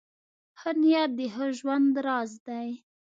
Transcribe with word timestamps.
ښه 0.59 0.71
نیت 0.81 1.11
د 1.19 1.19
ښه 1.33 1.45
ژوند 1.57 1.93
راز 2.05 2.31
دی. 2.47 2.67